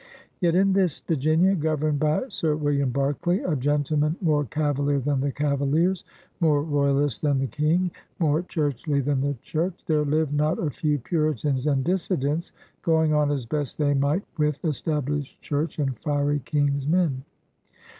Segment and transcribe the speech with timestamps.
[0.39, 5.31] Yet in this Virginia, governed by Sir William Berkeley, a gentleman more cavalier than the
[5.31, 6.05] Cavaliers,
[6.39, 10.97] more royalist than the King, more churchly than the Church, there lived not a few
[10.97, 12.51] Puritans and Dissidents,
[12.81, 17.23] going on as best they might with Established Church and fiery King's men.